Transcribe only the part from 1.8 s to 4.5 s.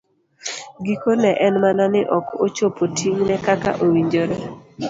ni ok ochopo ting'ne kaka owinjore.